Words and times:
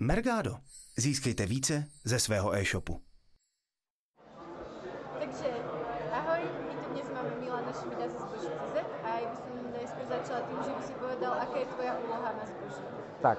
Mergado. 0.00 0.56
Získejte 0.98 1.46
více 1.46 1.84
ze 2.04 2.18
svého 2.18 2.54
e-shopu. 2.54 3.00
Takže 5.18 5.48
ahoj, 6.12 6.40
my 6.68 6.74
tu 6.84 6.90
dnes 6.92 7.10
máme 7.14 7.30
Milana 7.40 7.72
Šmida 7.72 8.08
ze 8.08 8.18
Zboží.cz 8.18 8.76
a 9.04 9.08
ja 9.18 9.26
by 9.26 9.36
som 9.36 9.52
najskôr 9.74 10.04
začala 10.08 10.40
tým, 10.46 10.58
že 10.62 10.70
by 10.70 10.82
si 10.86 10.92
povedal, 11.02 11.32
aká 11.42 11.56
je 11.58 11.66
tvoja 11.66 11.92
úloha 12.06 12.30
na 12.30 12.44
Zboží. 12.46 12.82
Tak, 13.22 13.38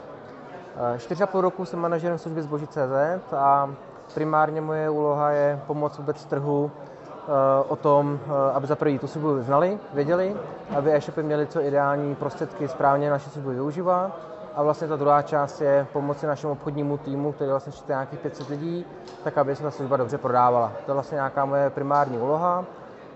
eh, 0.75 0.99
čtyři 0.99 1.23
a 1.23 1.27
půl 1.27 1.41
roku 1.41 1.65
jsem 1.65 1.79
manažerem 1.79 2.17
služby 2.17 2.41
Zboží.cz 2.41 3.33
a 3.33 3.75
primárně 4.13 4.61
moje 4.61 4.89
úloha 4.89 5.31
je 5.31 5.61
pomoct 5.67 5.97
vůbec 5.97 6.25
trhu 6.25 6.71
eh, 6.71 7.63
o 7.67 7.75
tom, 7.75 8.19
eh, 8.19 8.51
aby 8.53 8.67
za 8.67 8.75
první 8.75 8.99
tu 8.99 9.07
službu 9.07 9.43
znali, 9.43 9.79
věděli, 9.93 10.35
aby 10.77 10.91
e-shopy 10.91 11.23
měli 11.23 11.47
co 11.47 11.61
ideální 11.61 12.15
prostředky 12.15 12.67
správně 12.67 13.09
naši 13.09 13.29
službu 13.29 13.49
využívat. 13.49 14.38
A 14.55 14.63
vlastně 14.63 14.87
ta 14.87 14.95
druhá 14.95 15.21
část 15.21 15.61
je 15.61 15.87
pomoci 15.93 16.27
našemu 16.27 16.53
obchodnímu 16.53 16.97
týmu, 16.97 17.31
který 17.31 17.49
vlastně 17.49 17.73
čte 17.73 17.93
nějakých 17.93 18.19
500 18.19 18.49
lidí, 18.49 18.85
tak 19.23 19.37
aby 19.37 19.55
se 19.55 19.63
ta 19.63 19.71
služba 19.71 19.97
dobře 19.97 20.17
prodávala. 20.17 20.71
To 20.85 20.91
je 20.91 20.93
vlastně 20.93 21.15
nějaká 21.15 21.45
moje 21.45 21.69
primární 21.69 22.17
úloha. 22.17 22.65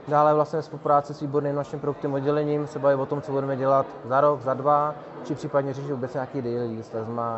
Dále 0.08 0.34
vlastně 0.34 0.58
ve 0.58 0.64
spolupráci 0.64 1.14
s 1.14 1.22
výborným 1.22 1.56
naším 1.56 1.80
produktovým 1.80 2.14
oddělením 2.14 2.68
se 2.68 2.80
baví 2.80 2.96
o 2.96 3.06
tom, 3.06 3.22
co 3.22 3.32
budeme 3.32 3.56
dělat 3.56 3.86
za 4.06 4.22
rok, 4.22 4.42
za 4.42 4.54
dva, 4.54 4.96
či 5.24 5.36
případně 5.36 5.74
řešit 5.74 5.92
vůbec 5.92 6.14
nějaký 6.14 6.42
daily 6.42 6.84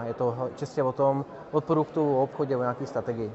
je 0.04 0.14
to 0.14 0.50
čistě 0.56 0.84
o 0.84 0.92
tom, 0.92 1.26
od 1.52 1.66
produktu, 1.66 2.18
o 2.18 2.24
obchodě, 2.24 2.58
o 2.58 2.62
nějaké 2.62 2.86
strategii. 2.86 3.32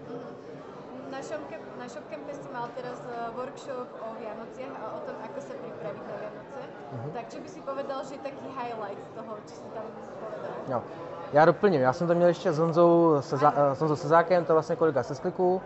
Na 1.10 1.22
Shopke, 1.22 1.58
na 1.78 1.88
Shopcampe 1.88 2.34
si 2.34 2.48
mal 2.52 2.68
teraz 2.76 3.02
eh, 3.12 3.36
workshop 3.36 3.88
o 4.00 4.14
Vianociach 4.20 4.74
a 4.82 4.96
o 4.96 5.00
tom, 5.06 5.14
ako 5.24 5.40
sa 5.40 5.54
pripraviť 5.54 6.02
na 6.08 6.16
Vianoce. 6.92 7.14
Tak 7.14 7.28
čo 7.28 7.38
by 7.40 7.48
si 7.48 7.60
povedal, 7.60 7.98
že 8.04 8.14
je 8.14 8.22
taký 8.22 8.46
highlight 8.50 9.02
z 9.04 9.10
toho, 9.14 9.32
čo 9.46 9.54
si 9.54 9.68
tam 9.74 9.84
povedal? 9.94 10.50
Jo. 10.68 10.82
Já 11.32 11.44
doplním, 11.44 11.80
já 11.80 11.92
jsem 11.92 12.06
to 12.06 12.14
měl 12.14 12.28
ještě 12.28 12.52
s 12.52 12.58
Honzou, 12.58 13.16
Seza, 13.20 13.54
s 13.74 13.80
Honzou 13.80 13.96
Sezákem, 13.96 14.44
to 14.44 14.52
je 14.52 14.54
vlastně 14.54 14.76
kolega 14.76 15.02
se 15.02 15.14
Skliku. 15.14 15.62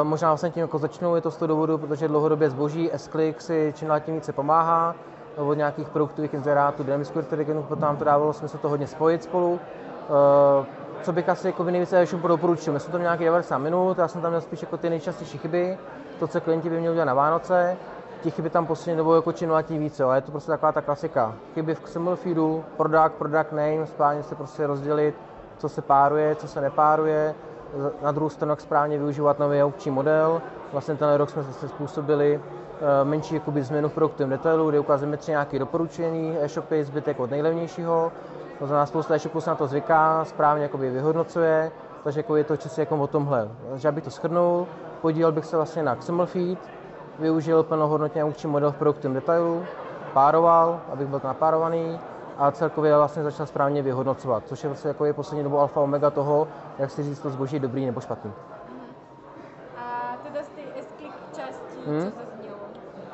E, 0.00 0.04
možná 0.04 0.28
vlastně 0.28 0.50
tím 0.50 0.60
jako 0.60 0.78
začnu, 0.78 1.14
je 1.14 1.20
to 1.20 1.30
z 1.30 1.36
toho 1.36 1.46
důvodu, 1.46 1.78
protože 1.78 2.08
dlouhodobě 2.08 2.50
zboží 2.50 2.90
S-Click 2.92 3.40
si 3.40 3.72
čím 3.76 3.88
dál 3.88 4.00
tím 4.00 4.14
více 4.14 4.32
pomáhá, 4.32 4.94
od 5.36 5.54
nějakých 5.54 5.88
produktových 5.88 6.34
inzerátů, 6.34 6.82
dynamickou 6.82 7.18
inteligentů, 7.18 7.62
potom 7.62 7.82
nám 7.82 7.96
to 7.96 8.04
dávalo 8.04 8.32
smysl 8.32 8.58
to 8.58 8.68
hodně 8.68 8.86
spojit 8.86 9.22
spolu. 9.22 9.60
E, 10.62 10.66
co 11.02 11.12
bych 11.12 11.28
asi 11.28 11.46
jako 11.46 11.64
nejvíce 11.64 12.00
ještě 12.00 12.16
doporučil, 12.16 12.72
my 12.72 12.80
jsme 12.80 12.92
to 12.92 12.98
měli 12.98 13.06
nějakých 13.06 13.26
90 13.26 13.58
minut, 13.58 13.98
já 13.98 14.08
jsem 14.08 14.20
tam 14.22 14.30
měl 14.30 14.40
spíš 14.40 14.62
jako 14.62 14.76
ty 14.76 14.90
nejčastější 14.90 15.38
chyby, 15.38 15.78
to, 16.18 16.26
co 16.26 16.40
klienti 16.40 16.70
by 16.70 16.80
měli 16.80 16.92
udělat 16.92 17.04
na 17.04 17.14
Vánoce, 17.14 17.76
těch 18.22 18.34
chyby 18.34 18.50
tam 18.50 18.66
poslední 18.66 18.96
dobou 18.96 19.14
jako 19.14 19.32
čím 19.32 19.50
tím 19.62 19.78
více, 19.78 20.04
ale 20.04 20.16
je 20.16 20.20
to 20.20 20.30
prostě 20.30 20.50
taková 20.50 20.72
ta 20.72 20.80
klasika. 20.80 21.34
Chyby 21.54 21.74
v 21.74 21.80
XML 21.80 22.16
feedu, 22.16 22.64
product, 22.76 23.14
product 23.18 23.52
name, 23.52 23.86
správně 23.86 24.22
se 24.22 24.34
prostě 24.34 24.66
rozdělit, 24.66 25.14
co 25.58 25.68
se 25.68 25.82
páruje, 25.82 26.34
co 26.34 26.48
se 26.48 26.60
nepáruje, 26.60 27.34
na 28.02 28.12
druhou 28.12 28.28
stranu 28.28 28.52
jak 28.52 28.60
správně 28.60 28.98
využívat 28.98 29.38
nový 29.38 29.62
aukční 29.62 29.90
model. 29.90 30.42
Vlastně 30.72 30.94
ten 30.94 31.14
rok 31.14 31.30
jsme 31.30 31.42
zase 31.42 31.68
způsobili 31.68 32.40
eh, 32.40 33.04
menší 33.04 33.34
jakoby, 33.34 33.62
změnu 33.62 33.88
v 33.88 33.92
produktovém 33.92 34.30
detailu, 34.30 34.70
kde 34.70 34.80
ukazujeme 34.80 35.16
tři 35.16 35.30
nějaké 35.30 35.58
doporučení 35.58 36.36
e-shopy, 36.40 36.84
zbytek 36.84 37.20
od 37.20 37.30
nejlevnějšího. 37.30 38.12
To 38.58 38.66
znamená, 38.66 38.86
spousta 38.86 39.14
e-shopů 39.14 39.40
se 39.40 39.50
na 39.50 39.56
to 39.56 39.66
zvyká, 39.66 40.24
správně 40.24 40.62
jakoby 40.62 40.90
vyhodnocuje, 40.90 41.72
takže 42.04 42.20
jako 42.20 42.36
je 42.36 42.44
to 42.44 42.56
čistě 42.56 42.80
jako 42.82 42.96
o 42.96 43.06
tomhle. 43.06 43.48
Takže 43.70 43.88
abych 43.88 44.04
to 44.04 44.10
shrnul, 44.10 44.66
podílel 45.00 45.32
bych 45.32 45.44
se 45.44 45.56
vlastně 45.56 45.82
na 45.82 45.96
XML 45.96 46.26
feed, 46.26 46.58
využil 47.18 47.62
plnohodnotně 47.62 48.24
aukční 48.24 48.50
model 48.50 48.72
v 48.72 48.76
produktovém 48.76 49.14
detailu, 49.14 49.62
pároval, 50.12 50.80
abych 50.92 51.06
byl 51.06 51.20
napárovaný 51.24 52.00
a 52.38 52.50
celkově 52.50 52.96
vlastně 52.96 53.22
začal 53.22 53.46
správně 53.46 53.82
vyhodnocovat, 53.82 54.42
což 54.46 54.62
je 54.64 54.68
vlastně 54.68 54.88
jako 54.88 55.04
je 55.04 55.12
poslední 55.12 55.44
dobu 55.44 55.58
alfa 55.58 55.80
omega 55.80 56.10
toho, 56.10 56.48
jak 56.78 56.90
si 56.90 57.02
říct, 57.02 57.20
to 57.20 57.30
zboží 57.30 57.56
je 57.56 57.60
dobrý 57.60 57.86
nebo 57.86 58.00
špatný. 58.00 58.32
A 59.76 60.16
teda 60.24 60.42
z 60.42 60.48
tej 60.48 60.64
S-Click 60.76 61.12
časti, 61.36 61.76
Hmm. 61.86 62.00
čo 62.00 62.10
zaznelo, 62.10 62.56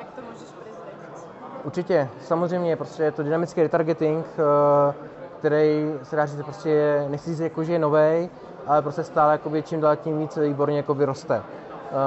ak 0.01 0.07
to 0.17 0.21
môžeš 0.23 0.51
prezradiť? 0.57 1.27
Určitě, 1.65 2.09
samozřejmě, 2.21 2.77
prostě 2.77 3.03
je 3.03 3.13
to 3.13 3.23
dynamický 3.23 3.63
retargeting, 3.63 4.27
eh, 4.39 4.95
který 5.39 5.95
se 6.03 6.17
dá 6.17 6.27
říct, 6.27 6.43
prostě 6.43 6.71
je, 6.71 7.07
nechci 7.09 7.31
říct, 7.31 7.41
jako, 7.41 7.65
že 7.65 7.73
je 7.73 7.79
nový, 7.79 8.31
ale 8.67 8.83
prostě 8.83 9.03
stále 9.05 9.33
jakoby, 9.33 9.63
čím 9.63 9.81
dál 9.81 9.97
tím 9.97 10.19
víc 10.19 10.37
výborně 10.37 10.77
jakoby, 10.77 11.05
roste. 11.05 11.43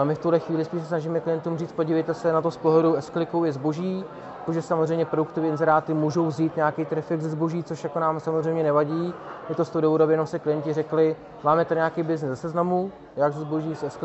My 0.03 0.15
v 0.15 0.19
tuhle 0.19 0.39
chvíli 0.39 0.65
spíš 0.65 0.81
se 0.81 0.87
snažíme 0.87 1.19
klientům 1.19 1.57
říct, 1.57 1.71
podívejte 1.71 2.13
se 2.13 2.33
na 2.33 2.41
to 2.41 2.51
z 2.51 2.57
pohledu 2.57 2.95
s 2.95 3.11
je 3.43 3.53
zboží, 3.53 4.05
protože 4.45 4.61
samozřejmě 4.61 5.05
produktové 5.05 5.47
inzeráty 5.47 5.93
můžou 5.93 6.25
vzít 6.25 6.55
nějaký 6.55 6.85
trafik 6.85 7.21
ze 7.21 7.29
zboží, 7.29 7.63
což 7.63 7.83
jako 7.83 7.99
nám 7.99 8.19
samozřejmě 8.19 8.63
nevadí. 8.63 9.13
Je 9.49 9.55
to 9.55 9.65
z 9.65 9.69
toho 9.69 9.81
důvodu, 9.81 10.09
jenom 10.09 10.27
se 10.27 10.39
klienti 10.39 10.73
řekli, 10.73 11.15
máme 11.43 11.65
tady 11.65 11.77
nějaký 11.79 12.03
biznes 12.03 12.29
ze 12.29 12.35
seznamu, 12.35 12.91
jak 13.15 13.33
ze 13.33 13.39
zboží 13.39 13.75
z 13.75 13.83
s 13.83 13.99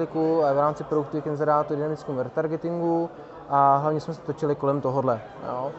a 0.45 0.53
v 0.53 0.59
rámci 0.59 0.85
produktových 0.85 1.27
inzerátů 1.27 1.75
dynamickém 1.75 2.19
retargetingu 2.19 3.11
a 3.49 3.77
hlavně 3.77 4.01
jsme 4.01 4.15
se 4.15 4.21
točili 4.21 4.55
kolem 4.55 4.81
tohohle. 4.81 5.21
Jo. 5.49 5.73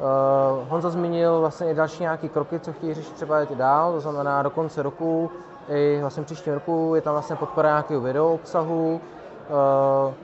Uh, 0.00 0.68
Honza 0.68 0.90
zmínil 0.90 1.40
vlastně 1.40 1.70
i 1.70 1.74
další 1.74 2.02
nějaké 2.02 2.28
kroky, 2.28 2.60
co 2.60 2.72
chtějí 2.72 2.94
řešit 2.94 3.12
třeba 3.14 3.40
jít 3.40 3.52
dál, 3.52 3.92
to 3.92 4.00
znamená 4.00 4.42
do 4.42 4.50
konce 4.50 4.82
roku, 4.82 5.30
i 5.68 5.98
vlastně 6.00 6.22
příštím 6.22 6.52
roku 6.52 6.92
je 6.94 7.00
tam 7.00 7.12
vlastně 7.12 7.36
podpora 7.36 7.68
nějakého 7.68 8.00
video 8.00 8.28
obsahu, 8.34 9.00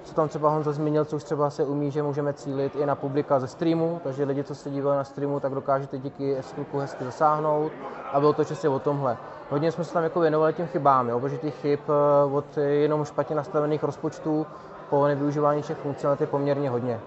co 0.04 0.14
tam 0.14 0.28
třeba 0.28 0.50
Honza 0.50 0.72
zmínil, 0.72 1.04
co 1.04 1.16
už 1.16 1.24
třeba 1.24 1.50
se 1.50 1.64
umí, 1.64 1.90
že 1.90 2.02
můžeme 2.02 2.32
cílit 2.32 2.76
i 2.76 2.86
na 2.86 2.94
publika 2.94 3.40
ze 3.40 3.48
streamu, 3.48 4.00
takže 4.04 4.24
lidi, 4.24 4.44
co 4.44 4.54
se 4.54 4.70
dívají 4.70 4.96
na 4.96 5.04
streamu, 5.04 5.40
tak 5.40 5.54
dokážete 5.54 5.98
díky 5.98 6.36
Skluku 6.40 6.78
hezky 6.78 7.04
zasáhnout 7.04 7.72
a 8.12 8.20
bylo 8.20 8.32
to 8.32 8.44
čistě 8.44 8.68
o 8.68 8.78
tomhle. 8.78 9.16
Hodně 9.50 9.72
jsme 9.72 9.84
se 9.84 9.92
tam 9.92 10.02
jako 10.02 10.20
věnovali 10.20 10.52
těm 10.52 10.66
chybám, 10.66 11.08
jo, 11.08 11.20
protože 11.20 11.38
těch 11.38 11.54
chyb 11.60 11.80
uh, 12.26 12.36
od 12.36 12.56
jenom 12.56 13.04
špatně 13.04 13.36
nastavených 13.36 13.84
rozpočtů 13.84 14.46
po 14.90 15.06
nevyužívání 15.06 15.62
všech 15.62 15.78
funkcionalit 15.78 16.20
je 16.20 16.26
poměrně 16.26 16.70
hodně. 16.70 17.00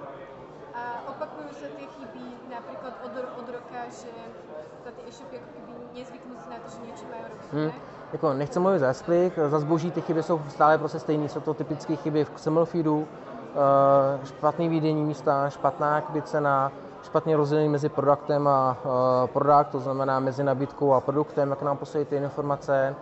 A 0.74 0.80
chyby 2.00 2.24
napríklad 2.50 2.94
od, 3.06 3.12
ro- 3.16 3.34
od 3.40 3.48
roka, 3.50 3.80
že 3.90 4.12
sa 4.84 4.92
tie 4.96 5.04
e-shopy 5.08 5.38
ako 5.38 5.50
keby 5.54 5.72
nezvyknú 5.94 6.36
si 6.40 6.48
na 6.50 6.58
to, 6.64 6.68
že 6.72 6.80
niečo 6.82 7.06
majú 7.12 7.24
robiť, 7.30 7.50
Hmm. 7.50 7.72
Jako 8.12 8.34
nechci 8.34 8.60
mluvit 8.60 8.80
za 8.80 8.94
sklik, 8.94 9.34
za 9.48 9.60
zboží 9.60 9.92
ty 9.92 10.02
chyby 10.02 10.24
jsou 10.24 10.42
stále 10.48 10.78
prostě 10.78 11.00
stejné, 11.00 11.30
jsou 11.30 11.40
to 11.40 11.54
typické 11.54 11.96
chyby 11.96 12.26
v 12.26 12.30
XML 12.30 12.66
feedu, 12.66 13.08
eh, 13.56 14.26
špatný 14.26 14.70
výdejní 14.70 15.04
místa, 15.04 15.50
špatná 15.50 15.96
jakoby 15.96 16.22
cena, 16.22 16.72
špatně 17.04 17.38
rozdělení 17.38 17.70
mezi 17.70 17.90
produktem 17.90 18.48
a 18.48 18.78
uh, 18.86 19.28
produkt, 19.28 19.68
to 19.72 19.80
znamená 19.80 20.20
mezi 20.20 20.44
nabídkou 20.44 20.94
a 20.94 21.02
produktem, 21.02 21.50
jak 21.50 21.62
nám 21.62 21.78
posílají 21.78 22.06
ty 22.06 22.16
informace, 22.16 22.96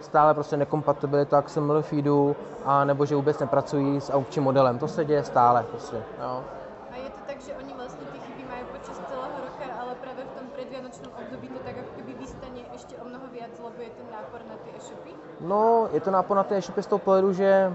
stále 0.00 0.34
prostě 0.34 0.56
nekompatibilita 0.56 1.42
XML 1.42 1.82
feedu, 1.82 2.36
a 2.64 2.84
nebo 2.84 3.06
že 3.06 3.16
vůbec 3.16 3.38
nepracují 3.38 4.00
s 4.00 4.12
aukčním 4.12 4.44
modelem. 4.44 4.78
To 4.78 4.88
se 4.88 5.04
děje 5.04 5.24
stále 5.24 5.62
prostě. 5.70 5.96
Jo. 5.96 6.44
A 6.90 6.96
je 6.96 7.10
to 7.10 7.20
tak, 7.26 7.40
že 7.40 7.54
oni 7.54 7.72
vlastne 7.72 8.04
tie 8.12 8.20
chyby 8.20 8.44
majú 8.44 8.64
počas 8.68 8.96
celého 9.08 9.38
roka, 9.40 9.64
ale 9.80 9.92
práve 9.96 10.22
v 10.28 10.32
tom 10.36 10.46
predvianočnom 10.52 11.12
období 11.16 11.48
to 11.48 11.60
tak 11.64 11.76
ako 11.80 11.90
keby 11.96 12.12
vystane 12.20 12.62
ešte 12.76 13.00
o 13.00 13.04
mnoho 13.08 13.26
viac, 13.32 13.52
lebo 13.56 13.80
je 13.80 13.90
ten 13.96 14.08
nápor 14.12 14.44
na 14.44 14.56
tie 14.60 14.76
e-shopy? 14.76 15.31
No, 15.42 15.88
je 15.92 16.00
to 16.00 16.10
ty 16.48 16.54
e-shopy 16.54 16.82
z 16.82 16.86
toho 16.86 16.98
pohledu, 16.98 17.32
že 17.32 17.72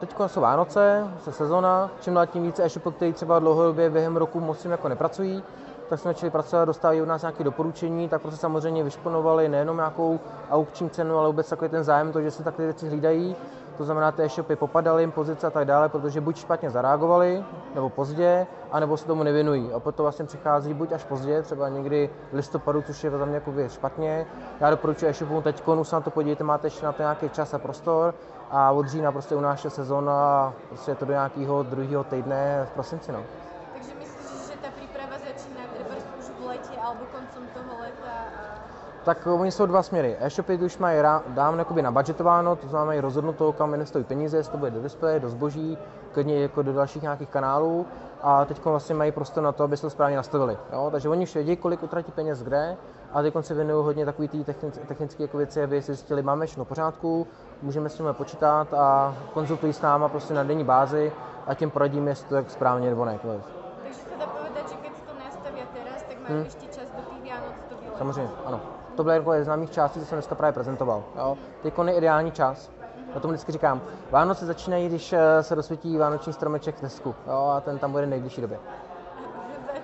teď 0.00 0.14
jsou 0.26 0.40
Vánoce, 0.40 1.08
se 1.24 1.32
sezona, 1.32 1.90
čím 2.00 2.14
dál 2.14 2.26
tím 2.26 2.42
více 2.42 2.64
e-shopů, 2.64 2.90
který 2.90 3.12
třeba 3.12 3.38
dlouhodobě 3.38 3.90
během 3.90 4.16
roku 4.16 4.40
moc 4.40 4.64
jako 4.64 4.88
nepracují, 4.88 5.42
tak 5.88 5.98
jsme 5.98 6.10
začali 6.12 6.30
pracovat, 6.30 6.64
dostávají 6.64 7.02
od 7.02 7.08
nás 7.08 7.22
nějaké 7.22 7.44
doporučení, 7.44 8.08
tak 8.08 8.22
prostě 8.22 8.40
samozřejmě 8.40 8.82
vyšponovali 8.82 9.48
nejenom 9.48 9.76
nějakou 9.76 10.20
aukční 10.50 10.90
cenu, 10.90 11.18
ale 11.18 11.26
vůbec 11.26 11.48
takový 11.48 11.70
ten 11.70 11.84
zájem, 11.84 12.12
to, 12.12 12.22
že 12.22 12.30
se 12.30 12.44
takové 12.44 12.64
věci 12.64 12.88
hlídají. 12.88 13.36
To 13.80 13.84
znamená, 13.84 14.12
ty 14.12 14.22
e-shopy 14.22 14.56
popadaly 14.56 15.02
jim 15.02 15.10
pozice 15.10 15.46
a 15.46 15.50
tak 15.50 15.64
dále, 15.64 15.88
protože 15.88 16.20
buď 16.20 16.36
špatně 16.36 16.70
zareagovali, 16.70 17.44
nebo 17.74 17.88
pozdě, 17.88 18.46
anebo 18.72 18.96
se 18.96 19.06
tomu 19.06 19.22
nevěnují. 19.22 19.72
A 19.72 19.80
potom 19.80 20.04
vlastně 20.04 20.24
přichází 20.24 20.74
buď 20.74 20.92
až 20.92 21.04
pozdě, 21.04 21.42
třeba 21.42 21.68
někdy 21.68 22.10
v 22.32 22.34
listopadu, 22.34 22.82
což 22.82 23.04
je 23.04 23.10
za 23.10 23.24
mě 23.24 23.34
jako 23.34 23.52
špatně. 23.68 24.26
Já 24.60 24.70
doporučuji 24.70 25.06
e-shopům 25.06 25.42
teď, 25.42 25.62
se 25.82 25.96
na 25.96 26.00
to 26.00 26.10
podívejte, 26.10 26.44
máte 26.44 26.66
ještě 26.66 26.86
na 26.86 26.92
to 26.92 27.02
nějaký 27.02 27.28
čas 27.28 27.54
a 27.54 27.58
prostor 27.58 28.14
a 28.50 28.70
od 28.70 28.88
října 28.88 29.12
prostě 29.12 29.34
u 29.34 29.40
nás 29.40 29.64
je 29.64 29.70
sezóna 29.70 30.12
a 30.12 30.52
prostě 30.68 30.90
je 30.90 30.94
to 30.94 31.04
do 31.04 31.12
nějakého 31.12 31.62
druhého 31.62 32.04
týdne 32.04 32.66
v 32.70 32.70
prosinci. 32.70 33.12
No. 33.12 33.24
Takže 33.72 33.92
myslíš, 33.96 34.40
že 34.44 34.56
tá 34.60 34.68
príprava 34.76 35.16
začína 35.16 35.64
treba 35.72 35.96
už 36.20 36.26
v 36.36 36.46
lete 36.52 36.76
alebo 36.76 37.08
koncom 37.16 37.48
toho 37.56 37.72
leta 37.80 38.12
a 38.36 38.79
Tak 39.04 39.26
eh, 39.26 39.30
oni 39.30 39.50
jsou 39.50 39.66
dva 39.66 39.82
směry. 39.82 40.16
E-shopy 40.20 40.56
už 40.56 40.78
mají 40.78 41.02
dávno 41.28 41.58
jakoby 41.58 41.82
nabudgetováno, 41.82 42.56
to 42.56 42.68
znamená 42.68 42.86
mají 42.86 43.00
rozhodnuto, 43.00 43.52
kam 43.52 43.74
investují 43.74 44.04
peníze, 44.04 44.36
jestli 44.36 44.52
to 44.52 44.58
bude 44.58 44.70
do 44.70 44.82
displeje, 44.82 45.20
do 45.20 45.28
zboží, 45.28 45.78
klidně 46.12 46.42
jako 46.42 46.62
do 46.62 46.72
dalších 46.72 47.02
nějakých 47.02 47.28
kanálů 47.28 47.86
a 48.22 48.44
teď 48.44 48.64
vlastně 48.64 48.94
mají 48.94 49.12
prostor 49.12 49.42
na 49.44 49.52
to, 49.52 49.64
aby 49.64 49.76
se 49.76 49.82
to 49.82 49.90
správně 49.90 50.16
nastavili. 50.16 50.58
Jo? 50.72 50.88
Takže 50.92 51.08
oni 51.08 51.22
už 51.22 51.34
vědí, 51.34 51.56
kolik 51.56 51.82
utratí 51.82 52.12
peněz 52.12 52.42
kde 52.42 52.76
a 53.12 53.22
teď 53.22 53.34
se 53.40 53.54
věnují 53.54 53.84
hodně 53.84 54.04
takový 54.04 54.28
technic, 54.28 54.78
technické 54.86 55.22
jako 55.22 55.36
věci, 55.36 55.62
aby 55.62 55.82
si 55.82 55.94
zjistili, 55.94 56.22
máme 56.22 56.46
všechno 56.46 56.64
v 56.64 56.68
pořádku, 56.68 57.26
můžeme 57.62 57.88
s 57.88 57.98
nimi 57.98 58.12
počítat 58.12 58.74
a 58.74 59.14
konzultují 59.34 59.72
s 59.72 59.80
náma 59.82 60.08
prostě 60.08 60.34
na 60.34 60.42
denní 60.42 60.64
bázi 60.64 61.12
a 61.46 61.54
tím 61.54 61.70
poradíme, 61.70 62.10
jestli 62.10 62.28
to 62.28 62.36
je 62.36 62.44
správně 62.48 62.90
nebo 62.90 63.04
ne. 63.04 63.18
Takže 63.20 64.00
sa 64.06 64.16
dá 64.20 64.26
povedať, 64.26 64.64
že 64.68 64.76
si 64.76 65.02
to 65.02 65.12
nastavia 65.18 65.64
teraz, 65.74 66.02
tak 66.06 66.16
majú 66.22 66.34
Hmm. 66.36 66.46
ešte 66.46 66.66
čas 66.70 66.86
do 66.94 67.02
Vianoc 67.22 67.56
to. 67.68 67.74
Samozřejmě, 67.98 68.30
ano. 68.46 68.79
To 69.00 69.04
bylo 69.04 69.14
jako 69.14 69.44
známých 69.44 69.70
částí, 69.70 70.00
co 70.00 70.06
jsem 70.06 70.16
dneska 70.16 70.34
právě 70.34 70.52
prezentoval. 70.52 71.04
Jo. 71.16 71.38
Teď 71.62 71.74
je 71.86 71.94
ideální 71.94 72.32
čas. 72.32 72.70
O 73.14 73.20
tom 73.20 73.30
vždycky 73.30 73.52
říkám. 73.52 73.80
Vánoce 74.10 74.46
začínají, 74.46 74.88
když 74.88 75.12
eh, 75.12 75.42
se 75.42 75.54
rozsvítí 75.54 75.96
vánoční 75.96 76.32
stromeček 76.32 76.76
v 76.76 76.80
Tesku. 76.80 77.14
Jo, 77.26 77.52
a 77.56 77.60
ten 77.60 77.78
tam 77.78 77.92
bude 77.92 78.06
v 78.06 78.08
nejbližší 78.08 78.40
době. 78.40 78.58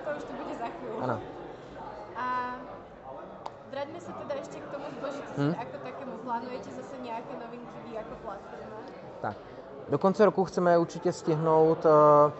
to 0.05 0.17
už 0.17 0.23
to 0.23 0.33
bude 0.33 0.55
za 0.59 0.65
chvíľu. 0.65 1.01
Ano. 1.01 1.19
A 2.15 2.25
vraťme 3.71 3.99
sa 3.99 4.11
teda 4.21 4.33
ešte 4.37 4.57
k 4.61 4.67
tomu 4.69 4.85
zbožici 5.01 5.41
hmm? 5.41 5.55
ako 5.57 5.77
takému. 5.83 6.13
Plánujete 6.23 6.69
zase 6.69 6.95
nějaké 7.03 7.33
novinky 7.33 7.77
vy 7.89 7.95
jako 7.95 8.13
platforma? 8.21 8.77
Tak. 9.21 9.35
Do 9.89 9.97
konce 9.97 10.25
roku 10.25 10.45
chceme 10.45 10.77
určitě 10.77 11.13
stihnout 11.13 11.85
uh, 11.85 12.31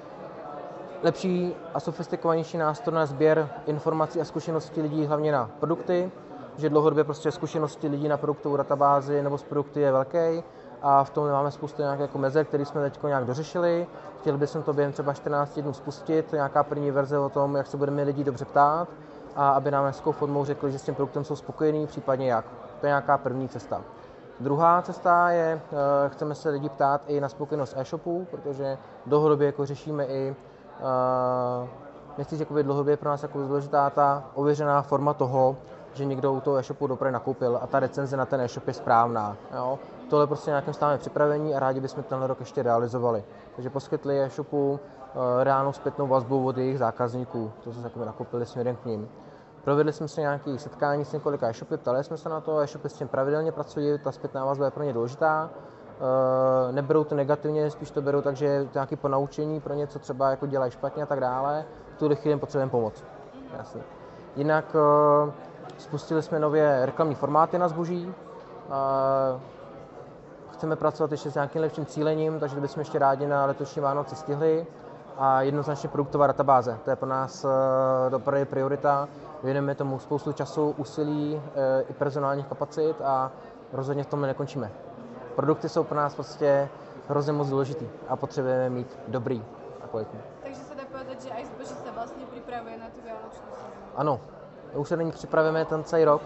lepší 1.03 1.56
a 1.74 1.79
sofistikovanější 1.79 2.57
nástroj 2.57 2.95
na 2.95 3.06
sběr 3.06 3.50
informací 3.65 4.21
a 4.21 4.25
zkušeností 4.25 4.81
lidí, 4.81 5.06
hlavně 5.06 5.31
na 5.31 5.50
produkty, 5.59 6.12
že 6.57 6.69
dlouhodobě 6.69 7.04
prostě 7.04 7.31
zkušenosti 7.31 7.88
lidí 7.88 8.07
na 8.07 8.18
produktovou 8.18 8.57
databázi 8.57 9.24
nebo 9.24 9.38
z 9.38 9.44
produkty 9.44 9.81
je 9.81 9.92
velký 9.92 10.44
a 10.81 11.04
v 11.04 11.09
tom 11.09 11.31
máme 11.31 11.51
spoustu 11.51 11.81
nějakých 11.81 12.01
jako 12.01 12.18
mezer, 12.18 12.45
které 12.45 12.65
jsme 12.65 12.81
teď 12.81 13.04
nějak 13.04 13.25
dořešili. 13.25 13.88
Chtěli 14.19 14.38
bychom 14.38 14.63
to 14.63 14.74
během 14.74 14.94
třeba 14.94 15.13
14 15.13 15.59
dnů 15.59 15.74
spustit, 15.74 16.31
nějaká 16.31 16.63
první 16.63 16.92
verze 16.92 17.19
o 17.19 17.30
tom, 17.30 17.56
jak 17.56 17.68
se 17.68 17.77
budeme 17.77 18.04
lidi 18.04 18.24
dobře 18.24 18.45
ptát 18.45 18.88
a 19.36 19.50
aby 19.50 19.71
nám 19.71 19.86
hezkou 19.86 20.12
formou 20.12 20.45
řekli, 20.45 20.71
že 20.71 20.80
s 20.80 20.83
tím 20.83 20.95
produktem 20.95 21.24
jsou 21.24 21.36
spokojení, 21.36 21.88
případně 21.88 22.31
jak. 22.31 22.45
To 22.80 22.86
je 22.86 22.89
nějaká 22.89 23.18
první 23.18 23.50
cesta. 23.50 23.81
Druhá 24.39 24.81
cesta 24.81 25.30
je, 25.30 25.62
eh, 25.71 26.10
chceme 26.10 26.36
se 26.36 26.50
lidi 26.50 26.69
ptát 26.69 27.01
i 27.07 27.21
na 27.21 27.30
spokojenost 27.30 27.74
e-shopů, 27.77 28.27
protože 28.31 28.77
dlouhodobě 29.06 29.45
jako 29.45 29.65
řešíme 29.65 30.06
i 30.06 30.36
Uh, 30.77 31.68
nechci 32.18 32.38
že 32.38 32.45
dlouhodobě 32.63 32.98
pro 32.98 33.10
nás 33.10 33.24
jako 33.24 33.39
důležitá 33.39 33.89
ta 33.89 34.24
ověřená 34.33 34.81
forma 34.81 35.13
toho, 35.13 35.57
že 35.98 36.06
někdo 36.06 36.34
u 36.34 36.42
toho 36.42 36.58
e-shopu 36.58 36.88
dopravy 36.88 37.12
nakoupil 37.12 37.60
a 37.62 37.68
ta 37.68 37.80
recenze 37.80 38.18
na 38.18 38.26
ten 38.26 38.42
e-shop 38.42 38.68
je 38.68 38.74
správná. 38.74 39.38
Jo? 39.56 39.80
Tohle 40.10 40.28
prostě 40.28 40.50
nějakým 40.50 40.74
stáváme 40.74 40.98
připravení 40.98 41.56
a 41.56 41.60
rádi 41.60 41.80
bychom 41.80 42.04
tenhle 42.04 42.28
rok 42.28 42.40
ještě 42.40 42.64
realizovali. 42.64 43.24
Takže 43.56 43.70
poskytli 43.70 44.22
e-shopu 44.22 44.72
uh, 44.72 45.22
reálnou 45.44 45.74
zpětnou 45.74 46.08
vazbu 46.08 46.46
od 46.46 46.58
jejich 46.58 46.80
zákazníků, 46.80 47.52
to, 47.64 47.72
co 47.72 47.80
se 47.80 47.86
jako 47.86 48.06
nakoupili 48.06 48.46
směrem 48.46 48.76
k 48.76 48.86
ním. 48.86 49.10
Provedli 49.64 49.94
jsme 49.94 50.08
se 50.08 50.22
nějaké 50.22 50.60
setkání 50.60 51.06
s 51.06 51.14
několika 51.14 51.50
e-shopy, 51.50 51.78
ptali 51.78 52.04
jsme 52.04 52.18
se 52.18 52.30
na 52.30 52.42
to, 52.42 52.60
e-shopy 52.60 52.90
s 52.90 52.94
tím 52.94 53.08
pravidelně 53.08 53.52
pracují, 53.52 54.00
ta 54.00 54.12
zpětná 54.12 54.46
vazba 54.46 54.66
je 54.66 54.72
pro 54.72 54.84
ně 54.84 54.94
důležitá. 54.94 55.50
Uh, 55.50 56.76
neberou 56.76 57.04
to 57.04 57.16
negativně, 57.16 57.72
spíš 57.72 57.92
to 57.92 58.02
berou 58.02 58.22
tak, 58.22 58.36
že 58.36 58.46
je 58.46 58.66
to 58.66 58.70
nějaké 58.74 58.96
ponaučení 58.96 59.60
pro 59.62 59.74
něco 59.74 60.00
třeba 60.00 60.30
jako 60.30 60.46
dělají 60.46 60.72
špatně 60.72 61.04
a 61.04 61.06
tak 61.06 61.20
dále. 61.20 61.66
V 61.96 62.00
tuhle 62.00 62.16
chvíli 62.16 62.40
potřebujeme 62.40 62.72
pomoc. 62.72 63.04
Jasně. 63.58 63.82
Jinak 64.36 64.76
uh, 64.76 65.32
spustili 65.78 66.24
jsme 66.24 66.40
nově 66.40 66.86
reklamní 66.86 67.16
formáty 67.16 67.58
na 67.58 67.68
zboží. 67.68 68.14
Chceme 70.54 70.75
pracovat 70.75 71.12
ještě 71.12 71.31
s 71.31 71.34
nějakým 71.34 71.62
lepším 71.62 71.86
cílením, 71.86 72.40
takže 72.40 72.62
bychom 72.62 72.81
ještě 72.81 73.00
rádi 73.00 73.28
na 73.28 73.46
letošní 73.46 73.81
Vánoce 73.81 74.16
stihli. 74.16 74.68
A 75.18 75.42
jednoznačně 75.42 75.90
produktová 75.90 76.28
databáze, 76.28 76.78
to 76.84 76.90
je 76.90 76.96
pro 76.96 77.10
nás 77.10 77.46
uh, 78.16 78.46
priorita. 78.46 79.08
Věnujeme 79.44 79.75
tomu 79.75 80.00
spoustu 80.00 80.34
času, 80.34 80.75
úsilí 80.78 81.36
uh, 81.36 81.42
i 81.90 81.94
personálních 81.94 82.48
kapacit 82.48 82.96
a 83.04 83.31
rozhodně 83.74 84.04
v 84.04 84.08
tom 84.08 84.22
nekončíme 84.22 84.72
produkty 85.38 85.70
jsou 85.70 85.84
pro 85.84 85.98
nás 85.98 86.16
prostě 86.16 86.70
hrozně 87.08 87.34
moc 87.34 87.50
důležitý 87.50 87.88
a 88.08 88.16
potřebujeme 88.16 88.70
mít 88.70 89.00
dobrý 89.08 89.44
a 89.84 89.88
kvalitní. 89.88 90.20
Takže 90.44 90.60
se 90.60 90.75
dá 90.75 90.84
povedat, 90.92 91.22
že 91.24 91.30
i 91.30 91.46
zboží 91.46 91.75
se 91.86 91.92
vlastně 91.92 92.25
připravuje 92.31 92.78
na 92.78 92.86
tu 92.86 93.00
Vánoční 93.06 93.42
Ano, 93.96 94.20
už 94.74 94.88
se 94.88 94.98
na 94.98 95.04
ní 95.04 95.12
připravujeme 95.12 95.66
ten 95.66 95.84
celý 95.84 96.06
rok. 96.06 96.22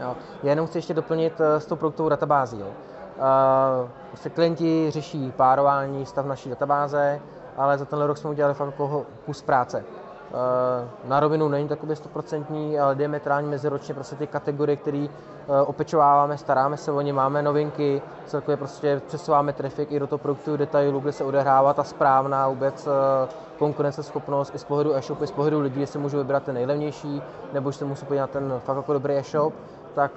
Jo. 0.00 0.16
Já 0.42 0.50
jenom 0.50 0.66
chci 0.66 0.78
ještě 0.78 0.94
doplnit 0.94 1.40
uh, 1.40 1.46
s 1.46 1.66
tou 1.66 1.76
produktovou 1.76 2.08
databází. 2.08 2.60
Jo. 2.60 2.66
Uh, 2.66 3.88
se 4.14 4.30
klienti 4.30 4.86
řeší 4.90 5.32
párování 5.36 6.06
stav 6.06 6.26
naší 6.26 6.50
databáze, 6.50 7.20
ale 7.56 7.78
za 7.78 7.84
tenhle 7.84 8.06
rok 8.06 8.18
jsme 8.18 8.30
udělali 8.30 8.54
fakt 8.54 8.66
jako 8.66 9.06
kus 9.26 9.42
práce. 9.42 9.84
Eh, 10.30 10.88
na 11.04 11.20
rovinu 11.20 11.48
není 11.48 11.68
takový 11.68 11.96
stoprocentní, 11.96 12.78
ale 12.78 12.94
diametrálně 12.94 13.48
meziročně 13.48 13.94
prostě 13.94 14.16
ty 14.16 14.26
kategorie, 14.26 14.76
které 14.76 15.06
eh, 15.08 15.62
opečováváme, 15.62 16.38
staráme 16.38 16.76
se 16.76 16.92
o 16.92 17.00
ně, 17.00 17.12
máme 17.12 17.42
novinky, 17.42 18.02
celkově 18.26 18.56
prostě 18.56 19.02
přesouváme 19.06 19.52
trafik 19.52 19.92
i 19.92 19.98
do 19.98 20.06
toho 20.06 20.18
produktu 20.18 20.56
detailu, 20.56 21.00
kde 21.00 21.12
se 21.12 21.24
odehrává 21.24 21.74
ta 21.74 21.84
správná 21.84 22.48
vůbec 22.48 22.86
eh, 22.86 23.28
konkurenceschopnost 23.58 24.54
i 24.54 24.58
z 24.58 24.64
pohledu 24.64 24.94
e-shopu, 24.94 25.24
i 25.24 25.26
z 25.26 25.30
pohledu 25.30 25.60
lidí, 25.60 25.80
jestli 25.80 25.98
můžu 25.98 26.18
vybrat 26.18 26.42
ten 26.42 26.54
nejlevnější, 26.54 27.22
nebo 27.52 27.72
se 27.72 27.84
musí 27.84 28.06
podívat 28.06 28.34
na 28.34 28.40
ten 28.40 28.60
fakt 28.60 28.76
jako 28.76 28.92
dobrý 28.92 29.14
e-shop, 29.14 29.54
tak 29.94 30.12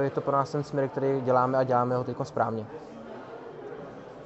je 0.00 0.10
to 0.10 0.20
pro 0.20 0.36
nás 0.36 0.52
ten 0.52 0.62
směr, 0.62 0.88
který 0.88 1.20
děláme 1.20 1.58
a 1.58 1.62
děláme 1.62 1.96
ho 1.96 2.04
teď 2.04 2.16
správně. 2.22 2.66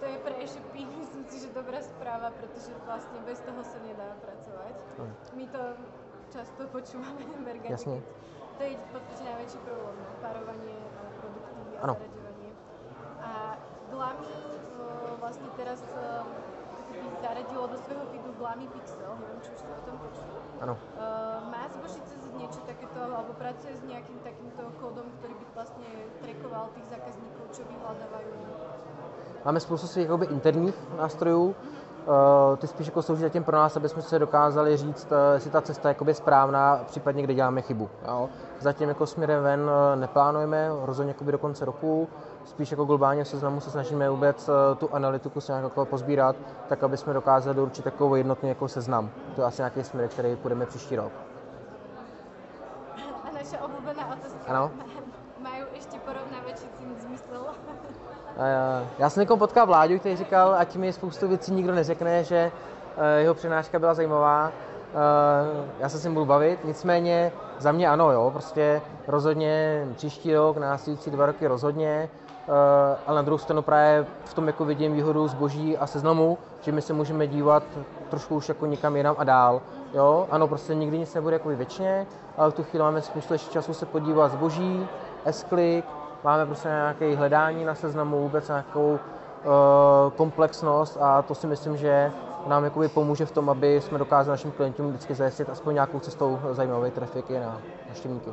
To 0.00 0.06
je 0.06 0.18
pro 0.18 0.32
e-shopy, 0.44 0.86
myslím 0.98 1.24
si, 1.24 1.40
že 1.40 1.54
dobrá 1.54 1.78
zpráva, 1.82 2.30
protože 2.30 2.72
vlastně 2.86 3.18
bez 3.26 3.40
toho 3.40 3.62
se 3.62 3.78
nedá 3.86 4.10
pracovat. 4.20 5.23
My 5.34 5.46
to 5.50 5.58
často 6.30 6.62
počúvame 6.70 7.26
v 7.26 7.70
Jasně. 7.70 8.02
To 8.58 8.62
je 8.62 8.76
v 8.76 8.92
podstatě 8.92 9.24
největší 9.24 9.58
problém, 9.58 9.96
no? 9.98 10.06
párovanie 10.22 10.78
produktů 11.20 11.60
a 11.78 11.82
ano. 11.82 11.94
zaraďovanie. 11.94 12.50
A 13.22 13.58
Glami 13.90 14.26
vlastně 15.20 15.48
teraz 15.56 15.82
zaradilo 17.22 17.66
do 17.66 17.76
svého 17.76 18.04
feedu 18.06 18.32
Glami 18.38 18.68
Pixel, 18.68 19.16
nevím, 19.20 19.40
či 19.42 19.50
už 19.50 19.58
jste 19.58 19.68
o 19.68 19.90
tom 19.90 19.98
počuli. 19.98 20.30
Uh, 20.62 20.76
má 21.50 21.68
zbožice 21.72 22.14
niečo 22.36 22.60
takéto, 22.66 23.00
alebo 23.02 23.32
pracuje 23.32 23.76
s 23.76 23.82
nejakým 23.82 24.18
takýmto 24.24 24.62
kódom, 24.80 25.06
ktorý 25.18 25.34
by 25.34 25.46
vlastně 25.54 25.90
trackoval 26.22 26.68
tých 26.74 26.84
zákazníků, 26.84 27.40
čo 27.52 27.62
vyhľadávajú? 27.64 28.32
Máme 29.44 29.60
spoustu 29.60 29.86
svých 29.86 30.08
interních 30.30 30.74
nástrojů, 30.96 31.52
mm-hmm 31.52 31.83
Eh, 31.83 31.83
ty 32.56 32.66
spíš 32.66 32.86
jako 32.86 33.02
slouží 33.02 33.22
zatím 33.22 33.44
pro 33.44 33.56
nás, 33.56 33.76
aby 33.76 33.88
jsme 33.88 34.02
se 34.02 34.18
dokázali 34.18 34.76
říct, 34.76 35.12
eh, 35.12 35.34
jestli 35.34 35.50
ta 35.50 35.60
cesta 35.60 35.94
je 36.06 36.14
správná, 36.14 36.80
případně 36.86 37.22
kde 37.22 37.34
děláme 37.34 37.62
chybu. 37.62 37.90
Jo. 38.08 38.28
Zatím 38.60 38.88
jako 38.88 39.06
směrem 39.06 39.42
ven 39.42 39.70
eh, 39.92 39.96
neplánujeme, 39.96 40.68
rozhodně 40.82 41.14
do 41.20 41.38
konce 41.38 41.64
roku, 41.64 42.08
spíš 42.44 42.70
jako 42.70 42.84
globálně 42.84 43.24
seznamu 43.24 43.60
se 43.60 43.70
snažíme 43.70 44.10
vůbec 44.10 44.50
tu 44.78 44.94
analytiku 44.94 45.40
se 45.40 45.52
nějak 45.52 45.64
jako 45.64 45.84
pozbírat, 45.84 46.36
tak 46.68 46.82
aby 46.82 46.96
jsme 46.96 47.12
dokázali 47.12 47.60
určit 47.60 47.82
takový 47.82 48.20
jednotný 48.20 48.48
jako 48.48 48.68
seznam. 48.68 49.10
To 49.34 49.40
je 49.40 49.46
asi 49.46 49.62
nějaký 49.62 49.84
směr, 49.84 50.08
který 50.08 50.36
půjdeme 50.36 50.66
příští 50.66 50.96
rok. 50.96 51.12
A 53.24 53.32
naše 53.34 53.58
oblíbená 53.58 54.06
otázka. 54.06 54.38
Ano? 54.48 54.70
Mají 55.42 55.62
ještě 55.74 55.98
porovnávači 55.98 56.64
smysl? 57.04 57.46
Já 58.98 59.10
jsem 59.10 59.20
někoho 59.20 59.36
potkal 59.36 59.66
Vláďu, 59.66 59.98
který 59.98 60.16
říkal, 60.16 60.54
ať 60.58 60.76
mi 60.76 60.92
spoustu 60.92 61.28
věcí 61.28 61.52
nikdo 61.52 61.74
neřekne, 61.74 62.24
že 62.24 62.52
eh, 62.96 63.20
jeho 63.20 63.34
přednáška 63.34 63.78
byla 63.78 63.94
zajímavá. 63.94 64.52
Eh, 64.94 65.66
já 65.78 65.88
se 65.88 65.98
s 65.98 66.04
ním 66.04 66.14
budu 66.14 66.26
bavit, 66.26 66.64
nicméně 66.64 67.32
za 67.58 67.72
mě 67.72 67.88
ano, 67.88 68.12
jo, 68.12 68.30
prostě 68.32 68.82
rozhodně 69.06 69.84
příští 69.96 70.34
rok, 70.34 70.56
následující 70.56 71.10
dva 71.10 71.26
roky 71.26 71.46
rozhodně, 71.46 72.08
eh, 72.48 72.52
ale 73.06 73.16
na 73.16 73.22
druhou 73.22 73.38
stranu 73.38 73.62
právě 73.62 74.06
v 74.24 74.34
tom 74.34 74.46
jako 74.46 74.64
vidím 74.64 74.92
výhodu 74.92 75.28
zboží 75.28 75.78
a 75.78 75.86
seznamu, 75.86 76.38
že 76.60 76.72
my 76.72 76.82
se 76.82 76.92
můžeme 76.92 77.26
dívat 77.26 77.62
trošku 78.10 78.36
už 78.36 78.48
jako 78.48 78.66
někam 78.66 78.96
jinam 78.96 79.14
a 79.18 79.24
dál. 79.24 79.62
Jo, 79.94 80.26
ano, 80.30 80.48
prostě 80.48 80.74
nikdy 80.74 80.98
nic 80.98 81.14
nebude 81.14 81.34
jako 81.34 81.48
věčně, 81.48 82.06
ale 82.36 82.50
v 82.50 82.54
tu 82.54 82.62
chvíli 82.62 82.82
máme 82.82 83.02
spoustu 83.02 83.38
času 83.38 83.74
se 83.74 83.86
podívat 83.86 84.32
zboží, 84.32 84.88
S-Click, 85.24 85.86
máme 86.24 86.46
prostě 86.46 86.68
nějaké 86.68 87.16
hledání 87.16 87.64
na 87.64 87.74
seznamu, 87.74 88.22
vůbec 88.22 88.48
nějakou 88.48 88.90
uh, 88.92 90.12
komplexnost 90.16 90.96
a 91.00 91.22
to 91.22 91.34
si 91.34 91.46
myslím, 91.46 91.76
že 91.76 92.12
nám 92.46 92.64
jakoby 92.64 92.88
pomůže 92.88 93.26
v 93.26 93.32
tom, 93.32 93.50
aby 93.50 93.80
jsme 93.80 93.98
dokázali 93.98 94.32
našim 94.32 94.50
klientům 94.50 94.88
vždycky 94.88 95.14
zajistit 95.14 95.48
aspoň 95.48 95.74
nějakou 95.74 95.98
cestou 95.98 96.40
zajímavé 96.52 96.90
trafiky 96.90 97.38
na 97.38 97.60
návštěvníky. 97.88 98.30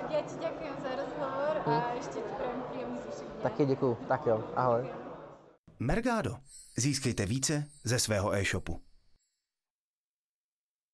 Tak 0.00 0.10
já 0.10 0.20
ti 0.20 0.34
děkuji 0.40 0.72
za 0.82 0.88
rozhovor 0.88 1.62
hmm. 1.66 1.76
a 1.76 1.92
ještě 1.96 2.14
ti 2.14 2.20
příjemný 2.70 2.98
zvyšek 3.02 3.26
Taky 3.42 3.66
děkuji. 3.66 3.98
Tak 4.08 4.26
jo, 4.26 4.44
ahoj. 4.56 4.86
Mergado. 5.78 6.36
Získejte 6.76 7.26
více 7.26 7.64
ze 7.84 7.98
svého 7.98 8.34
e-shopu. 8.34 8.91